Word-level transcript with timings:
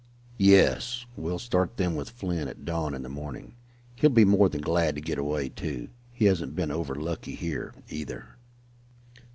"Yes, 0.39 1.05
we'll 1.15 1.37
start 1.37 1.77
them 1.77 1.95
with 1.95 2.09
Flint 2.09 2.49
at 2.49 2.65
dawn 2.65 2.95
in 2.95 3.03
the 3.03 3.07
morning. 3.07 3.53
He'll 3.95 4.09
be 4.09 4.25
more 4.25 4.49
than 4.49 4.61
glad 4.61 4.95
to 4.95 4.99
get 5.01 5.19
away, 5.19 5.49
too. 5.49 5.89
He 6.11 6.25
hasn't 6.25 6.55
been 6.55 6.71
over 6.71 6.95
lucky 6.95 7.35
here, 7.35 7.75
either." 7.87 8.37